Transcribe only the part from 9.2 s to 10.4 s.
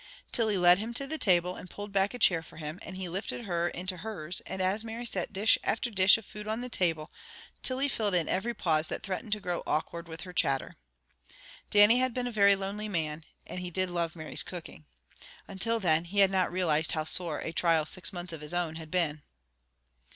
to grow awkward with her